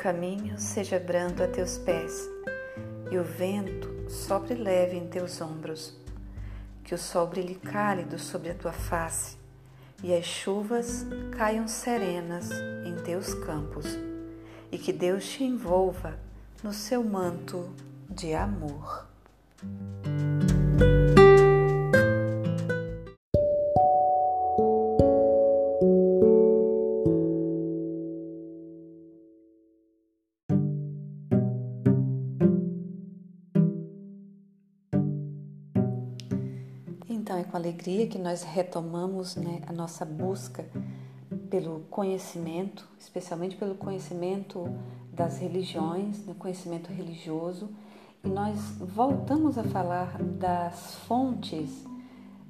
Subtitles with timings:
[0.00, 2.26] Caminho seja brando a teus pés
[3.10, 5.94] e o vento sopre leve em teus ombros.
[6.82, 9.36] Que o sol brilhe cálido sobre a tua face
[10.02, 11.04] e as chuvas
[11.36, 12.48] caiam serenas
[12.86, 13.84] em teus campos.
[14.72, 16.18] E que Deus te envolva
[16.64, 17.70] no seu manto
[18.08, 19.06] de amor.
[37.12, 40.64] Então é com alegria que nós retomamos né, a nossa busca
[41.50, 44.72] pelo conhecimento, especialmente pelo conhecimento
[45.12, 47.68] das religiões, né, conhecimento religioso,
[48.22, 51.84] e nós voltamos a falar das fontes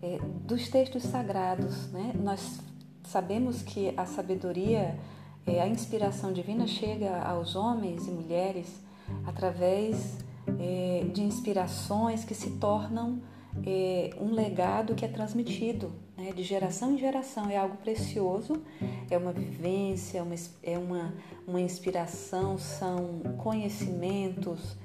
[0.02, 1.90] é, dos textos sagrados.
[1.90, 2.12] Né?
[2.22, 2.60] Nós
[3.04, 5.00] sabemos que a sabedoria,
[5.46, 8.78] é, a inspiração divina chega aos homens e mulheres
[9.24, 10.18] através
[10.58, 13.22] é, de inspirações que se tornam
[13.66, 17.50] é, um legado que é transmitido né, de geração em geração.
[17.50, 18.62] É algo precioso,
[19.10, 21.14] é uma vivência, uma, é uma,
[21.46, 24.76] uma inspiração, são conhecimentos,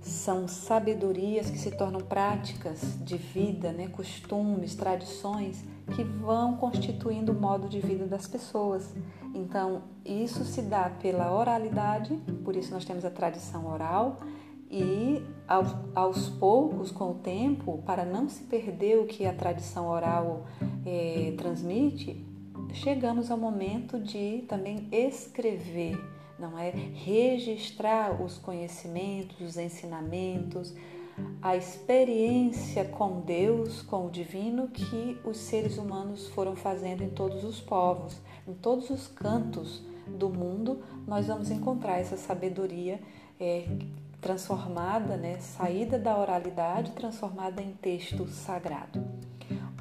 [0.00, 7.34] são sabedorias que se tornam práticas de vida, né, costumes, tradições que vão constituindo o
[7.34, 8.94] modo de vida das pessoas.
[9.34, 14.18] Então, isso se dá pela oralidade, por isso nós temos a tradição oral
[14.70, 19.88] e aos, aos, poucos, com o tempo, para não se perder o que a tradição
[19.88, 20.46] oral
[20.84, 22.24] é, transmite,
[22.72, 25.98] chegamos ao momento de também escrever,
[26.38, 26.70] não é?
[26.70, 30.74] Registrar os conhecimentos, os ensinamentos,
[31.40, 37.42] a experiência com Deus, com o divino que os seres humanos foram fazendo em todos
[37.42, 43.00] os povos, em todos os cantos do mundo, nós vamos encontrar essa sabedoria
[43.38, 43.66] é,
[44.20, 49.04] transformada, né, saída da oralidade, transformada em texto sagrado.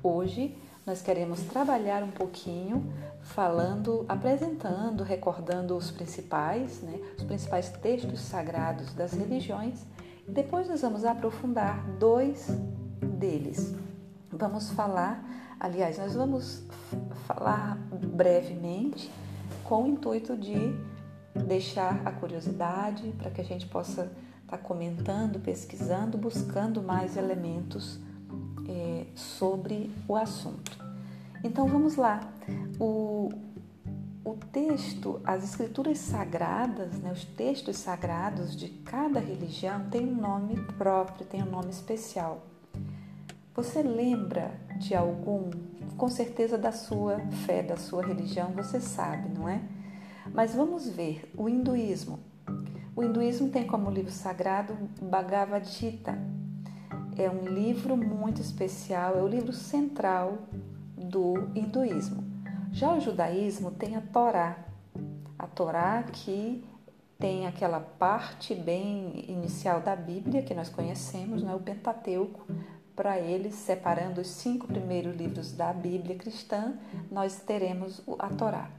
[0.03, 0.55] Hoje
[0.85, 8.93] nós queremos trabalhar um pouquinho falando, apresentando, recordando os principais, né, os principais textos sagrados
[8.93, 9.85] das religiões.
[10.27, 12.47] Depois nós vamos aprofundar dois
[13.01, 13.75] deles.
[14.31, 15.25] Vamos falar,
[15.59, 16.63] aliás, nós vamos
[17.25, 19.11] falar brevemente
[19.63, 20.73] com o intuito de
[21.35, 24.09] deixar a curiosidade para que a gente possa
[24.47, 27.99] está comentando, pesquisando, buscando mais elementos
[28.65, 30.77] é, sobre o assunto.
[31.43, 32.21] Então vamos lá.
[32.79, 33.29] O,
[34.23, 40.55] o texto, as escrituras sagradas, né, os textos sagrados de cada religião têm um nome
[40.77, 42.41] próprio, tem um nome especial.
[43.53, 45.51] Você lembra de algum,
[45.97, 49.61] com certeza da sua fé, da sua religião, você sabe, não é?
[50.33, 52.19] Mas vamos ver, o hinduísmo.
[52.97, 56.17] O hinduísmo tem como livro sagrado Bhagavad Gita.
[57.15, 60.39] É um livro muito especial, é o livro central
[60.97, 62.23] do hinduísmo.
[62.71, 64.57] Já o judaísmo tem a Torá.
[65.37, 66.65] A Torá que
[67.19, 71.53] tem aquela parte bem inicial da Bíblia que nós conhecemos, né?
[71.53, 72.47] o Pentateuco.
[72.95, 76.73] Para eles, separando os cinco primeiros livros da Bíblia cristã,
[77.11, 78.71] nós teremos a Torá.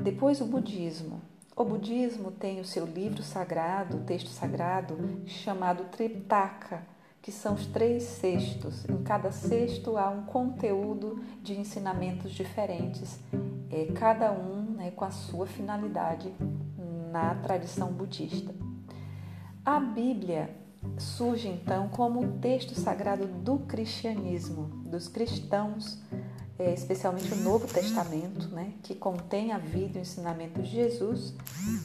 [0.00, 1.20] Depois o budismo.
[1.58, 4.96] O budismo tem o seu livro sagrado, texto sagrado,
[5.26, 6.86] chamado Triptaka,
[7.20, 8.88] que são os três cestos.
[8.88, 13.18] Em cada cesto há um conteúdo de ensinamentos diferentes,
[13.72, 16.32] é, cada um né, com a sua finalidade
[17.10, 18.54] na tradição budista.
[19.64, 20.54] A Bíblia
[20.96, 26.00] surge então como o texto sagrado do cristianismo, dos cristãos
[26.58, 31.34] é, especialmente o Novo Testamento, né, que contém a vida e o ensinamento de Jesus,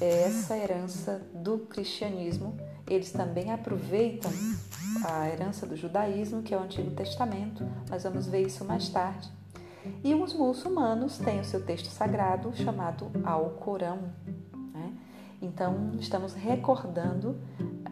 [0.01, 2.57] é essa herança do cristianismo.
[2.89, 4.31] Eles também aproveitam
[5.05, 9.29] a herança do judaísmo, que é o Antigo Testamento, nós vamos ver isso mais tarde.
[10.03, 14.13] E os muçulmanos têm o seu texto sagrado chamado Alcorão.
[14.73, 14.93] Né?
[15.41, 17.37] Então, estamos recordando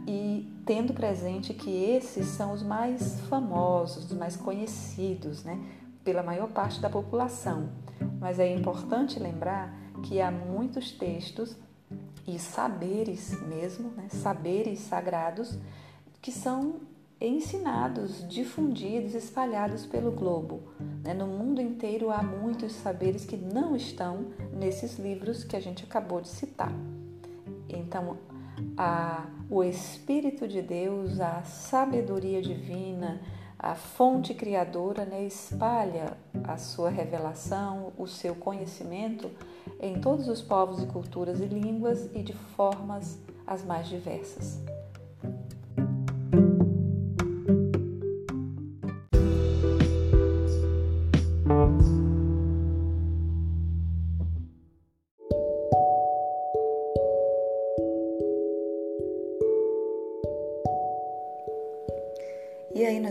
[0.07, 5.59] e tendo presente que esses são os mais famosos, os mais conhecidos, né?
[6.03, 7.69] Pela maior parte da população,
[8.19, 11.55] mas é importante lembrar que há muitos textos
[12.27, 15.57] e saberes mesmo, né, saberes sagrados,
[16.21, 16.81] que são
[17.19, 20.63] ensinados, difundidos, espalhados pelo globo.
[21.03, 21.13] Né?
[21.13, 26.19] No mundo inteiro há muitos saberes que não estão nesses livros que a gente acabou
[26.19, 26.73] de citar.
[27.69, 28.17] Então,
[28.75, 33.21] a, o Espírito de Deus, a sabedoria divina,
[33.63, 39.29] a fonte criadora né, espalha a sua revelação, o seu conhecimento
[39.79, 44.59] em todos os povos e culturas e línguas e de formas as mais diversas.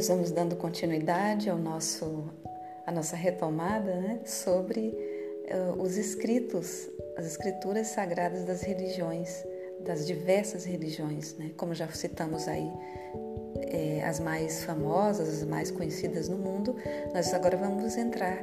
[0.01, 2.25] Nós vamos dando continuidade ao nosso
[2.87, 4.97] a nossa retomada né, sobre
[5.51, 6.89] uh, os escritos,
[7.19, 9.45] as escrituras sagradas das religiões,
[9.85, 11.51] das diversas religiões, né?
[11.55, 12.73] Como já citamos aí
[13.69, 16.75] é, as mais famosas, as mais conhecidas no mundo,
[17.13, 18.43] nós agora vamos entrar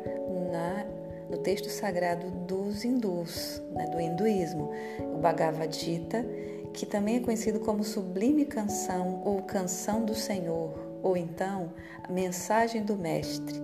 [0.52, 0.86] na,
[1.28, 6.24] no texto sagrado dos hindus, né, do hinduísmo, o Bhagavad Gita,
[6.72, 11.72] que também é conhecido como Sublime Canção ou Canção do Senhor, ou então
[12.04, 13.62] a Mensagem do Mestre.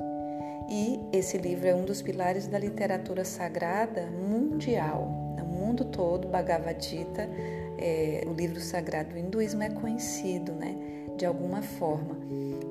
[0.69, 5.36] E esse livro é um dos pilares da literatura sagrada mundial.
[5.38, 7.30] No mundo todo, Bhagavad Gita,
[7.78, 10.75] é, o livro sagrado do hinduísmo, é conhecido né,
[11.18, 12.18] de alguma forma.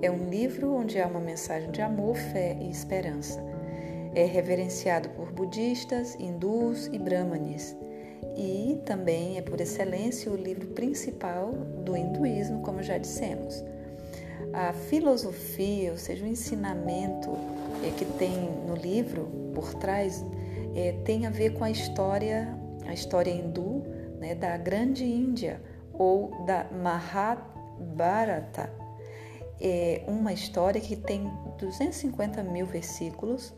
[0.00, 3.44] É um livro onde há uma mensagem de amor, fé e esperança.
[4.14, 7.76] É reverenciado por budistas, hindus e brahmanes.
[8.36, 11.52] E também é, por excelência, o livro principal
[11.84, 13.62] do hinduísmo, como já dissemos
[14.52, 17.30] a filosofia, ou seja, o ensinamento
[17.84, 20.24] é, que tem no livro por trás,
[20.74, 22.56] é, tem a ver com a história,
[22.86, 23.82] a história hindu
[24.18, 25.62] né, da Grande Índia
[25.92, 28.72] ou da Mahabharata.
[29.60, 33.54] É uma história que tem 250 mil versículos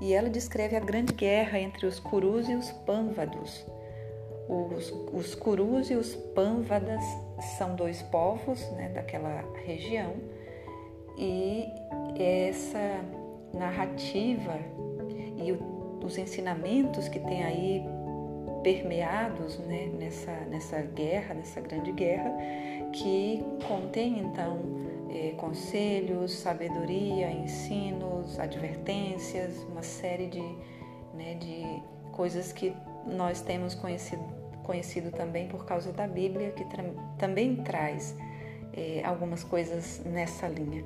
[0.00, 3.64] e ela descreve a grande guerra entre os Kurus e os Pânvados.
[4.48, 7.02] Os, os Kurus e os Pânvadas
[7.40, 10.14] são dois povos né, daquela região
[11.16, 11.66] e
[12.18, 13.00] essa
[13.52, 14.58] narrativa
[15.36, 17.84] e o, os ensinamentos que tem aí
[18.62, 22.30] permeados né, nessa, nessa guerra, nessa grande guerra,
[22.92, 24.58] que contém então
[25.10, 30.42] é, conselhos, sabedoria, ensinos, advertências, uma série de,
[31.14, 31.82] né, de
[32.12, 32.74] coisas que
[33.06, 34.22] nós temos conhecido,
[34.68, 36.62] conhecido também por causa da Bíblia, que
[37.16, 38.14] também traz
[38.74, 40.84] é, algumas coisas nessa linha.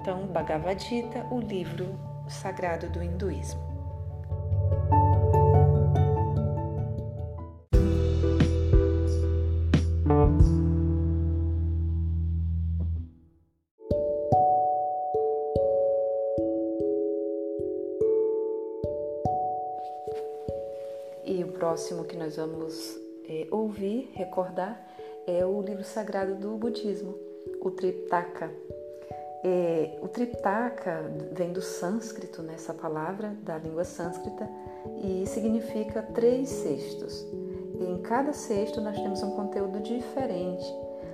[0.00, 1.98] Então, Bhagavad Gita, o livro
[2.28, 3.66] sagrado do hinduísmo.
[21.24, 24.80] E o próximo que nós vamos é, ouvir, recordar,
[25.26, 27.14] é o livro sagrado do budismo,
[27.60, 28.50] o Triptaka,
[29.44, 34.48] é, o Triptaka vem do sânscrito, nessa né, palavra, da língua sânscrita,
[35.02, 37.24] e significa três cestos.
[37.78, 40.66] Em cada cesto nós temos um conteúdo diferente.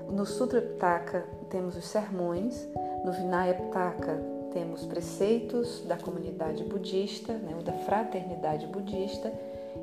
[0.08, 2.66] No Sutra Pitaka temos os sermões,
[3.04, 4.18] no Vinaya Pitaka
[4.52, 9.30] temos preceitos da comunidade budista, né, da fraternidade budista,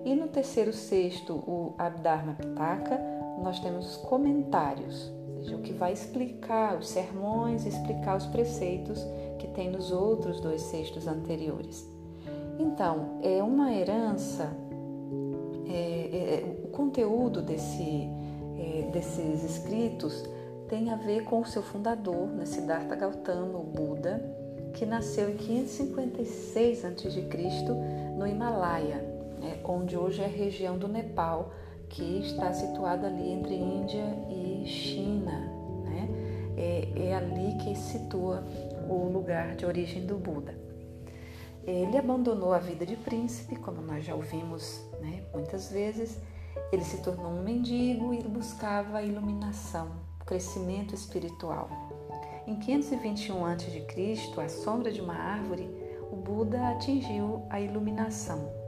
[0.04, 3.00] e no terceiro cesto, o Abdharma Pitaka,
[3.42, 5.12] nós temos comentários
[5.44, 9.06] seja, o que vai explicar os sermões, explicar os preceitos
[9.40, 11.88] que tem nos outros dois cestos anteriores.
[12.60, 14.52] Então, é uma herança,
[15.68, 18.08] é, é, é, o conteúdo desse,
[18.58, 20.24] é, desses escritos
[20.70, 24.24] tem a ver com o seu fundador, né, Siddhartha Gautama, o Buda,
[24.74, 27.28] que nasceu em 556 a.C.
[28.16, 29.11] no Himalaia,
[29.42, 31.52] né, onde hoje é a região do Nepal,
[31.90, 35.52] que está situado ali entre Índia e China.
[35.84, 36.08] Né?
[36.56, 38.46] É, é ali que se situa
[38.88, 40.56] o lugar de origem do Buda.
[41.66, 46.18] Ele abandonou a vida de príncipe, como nós já ouvimos né, muitas vezes.
[46.72, 51.70] Ele se tornou um mendigo e buscava a iluminação, o crescimento espiritual.
[52.48, 55.70] Em 521 a.C., à sombra de uma árvore,
[56.12, 58.61] o Buda atingiu a iluminação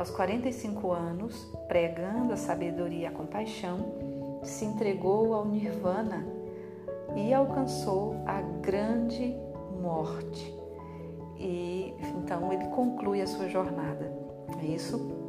[0.00, 6.26] aos 45 anos, pregando a sabedoria e a compaixão, se entregou ao Nirvana
[7.14, 9.36] e alcançou a grande
[9.78, 10.58] morte.
[11.36, 14.10] E então ele conclui a sua jornada.
[14.62, 15.19] É isso?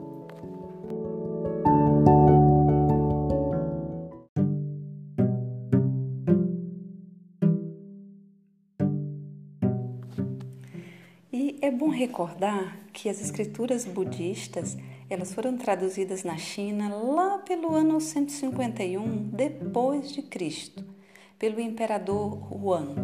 [12.02, 14.76] Recordar que as escrituras budistas
[15.08, 20.84] elas foram traduzidas na China lá pelo ano 151 depois de Cristo,
[21.38, 22.96] pelo imperador Huan.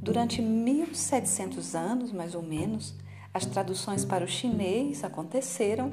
[0.00, 2.92] Durante 1700 anos, mais ou menos,
[3.32, 5.92] as traduções para o chinês aconteceram?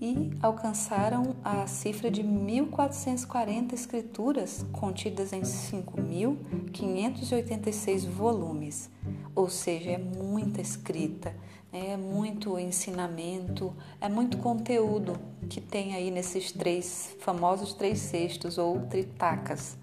[0.00, 8.90] E alcançaram a cifra de 1.440 escrituras contidas em 5.586 volumes,
[9.34, 11.34] ou seja, é muita escrita,
[11.72, 11.92] né?
[11.92, 18.80] é muito ensinamento, é muito conteúdo que tem aí nesses três famosos três cestos ou
[18.86, 19.76] tritacas.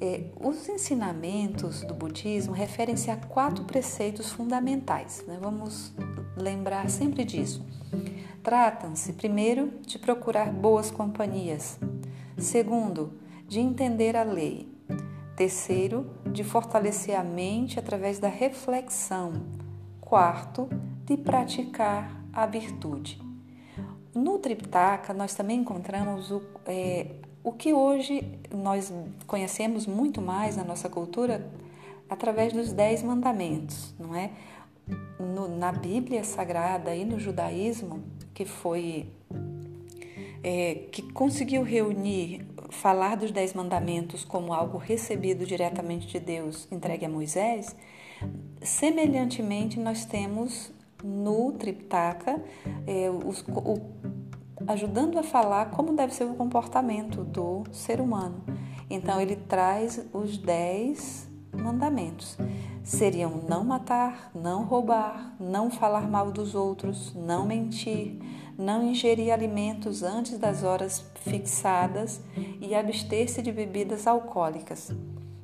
[0.00, 5.24] É, os ensinamentos do budismo referem-se a quatro preceitos fundamentais.
[5.28, 5.38] Né?
[5.40, 5.92] Vamos
[6.36, 7.64] lembrar sempre disso.
[8.42, 11.78] Tratam-se, primeiro, de procurar boas companhias.
[12.36, 13.12] Segundo,
[13.46, 14.68] de entender a lei.
[15.36, 19.34] Terceiro, de fortalecer a mente através da reflexão.
[20.00, 20.68] Quarto,
[21.04, 23.20] de praticar a virtude.
[24.12, 27.12] No Triptaka, nós também encontramos o, é,
[27.44, 28.92] o que hoje nós
[29.26, 31.48] conhecemos muito mais na nossa cultura
[32.10, 34.32] através dos Dez Mandamentos, não é?
[35.18, 38.02] No, na Bíblia Sagrada e no judaísmo,
[38.34, 39.08] que foi
[40.42, 47.06] é, que conseguiu reunir, falar dos Dez Mandamentos como algo recebido diretamente de Deus, entregue
[47.06, 47.76] a Moisés,
[48.60, 50.72] semelhantemente nós temos
[51.02, 52.42] no Triptaka
[52.86, 53.80] é, os, o,
[54.66, 58.42] ajudando a falar como deve ser o comportamento do ser humano.
[58.88, 62.36] Então ele traz os dez mandamentos.
[62.84, 68.18] Seriam não matar, não roubar, não falar mal dos outros, não mentir,
[68.58, 72.20] não ingerir alimentos antes das horas fixadas
[72.60, 74.90] e abster-se de bebidas alcoólicas,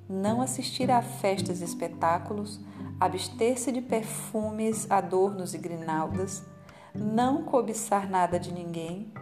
[0.09, 2.61] não assistir a festas e espetáculos,
[2.99, 6.43] abster-se de perfumes, adornos e grinaldas,
[6.93, 9.13] não cobiçar nada de ninguém,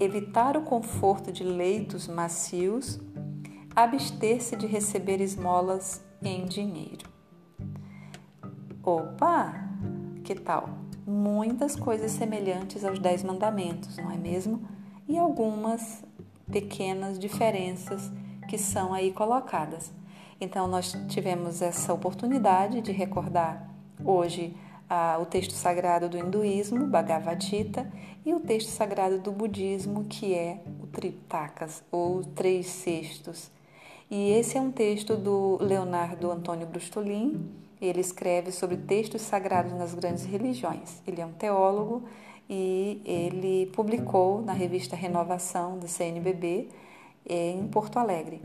[0.00, 2.98] evitar o conforto de leitos macios,
[3.74, 7.05] abster-se de receber esmolas em dinheiro.
[8.86, 9.52] Opa,
[10.22, 10.68] que tal?
[11.04, 14.62] Muitas coisas semelhantes aos Dez Mandamentos, não é mesmo?
[15.08, 16.04] E algumas
[16.52, 18.12] pequenas diferenças
[18.48, 19.92] que são aí colocadas.
[20.40, 23.68] Então, nós tivemos essa oportunidade de recordar
[24.04, 24.54] hoje
[24.88, 27.90] ah, o texto sagrado do hinduísmo, Bhagavad Gita,
[28.24, 33.50] e o texto sagrado do budismo, que é o Triptakas, ou Três Cestos.
[34.08, 37.65] E esse é um texto do Leonardo Antônio Brustolin.
[37.80, 41.02] Ele escreve sobre textos sagrados nas grandes religiões.
[41.06, 42.04] Ele é um teólogo
[42.48, 46.68] e ele publicou na revista Renovação do CNBB
[47.28, 48.40] em Porto Alegre.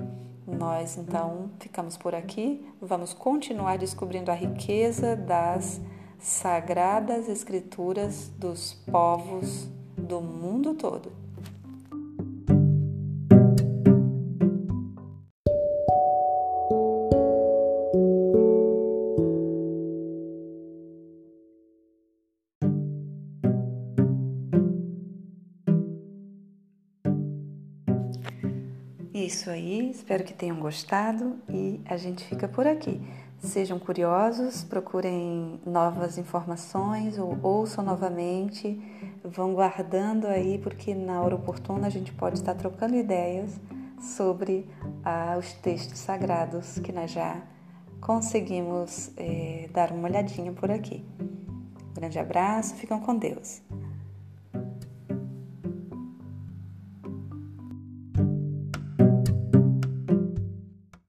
[0.47, 5.79] Nós então ficamos por aqui, vamos continuar descobrindo a riqueza das
[6.19, 11.11] sagradas escrituras dos povos do mundo todo.
[29.31, 33.01] Isso aí, espero que tenham gostado e a gente fica por aqui.
[33.39, 38.77] Sejam curiosos, procurem novas informações ou ouçam novamente,
[39.23, 43.57] vão guardando aí, porque na hora oportuna a gente pode estar trocando ideias
[44.01, 44.67] sobre
[45.01, 47.41] ah, os textos sagrados que nós já
[48.01, 51.05] conseguimos eh, dar uma olhadinha por aqui.
[51.93, 53.61] grande abraço, ficam com Deus.